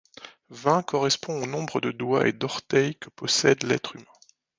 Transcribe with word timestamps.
Vingt 0.49 0.81
correspond 0.87 1.43
au 1.43 1.45
nombre 1.45 1.79
de 1.79 1.91
doigts 1.91 2.27
et 2.27 2.31
d'orteils 2.33 2.95
que 2.95 3.11
possède 3.11 3.61
l'être 3.63 3.95
humain. 3.95 4.13